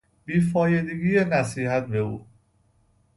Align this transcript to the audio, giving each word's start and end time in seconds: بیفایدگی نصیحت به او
بیفایدگی 0.25 1.19
نصیحت 1.25 1.85
به 1.85 1.97
او 1.97 2.25